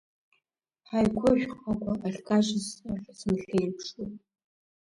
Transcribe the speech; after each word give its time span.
Ҳаигәышә 0.87 1.45
ҟагәа 1.61 1.93
ахькажьыз 2.05 2.67
ахь 2.91 3.09
сынхьеирԥшуан. 3.17 4.11